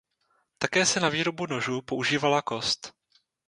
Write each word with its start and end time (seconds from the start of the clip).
Také 0.57 0.85
se 0.85 0.99
na 0.99 1.09
výrobu 1.09 1.45
nožů 1.45 1.81
používala 1.81 2.41
kost. 2.41 2.93